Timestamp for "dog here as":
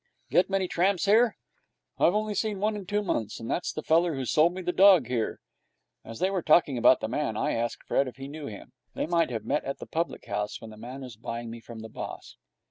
4.71-6.17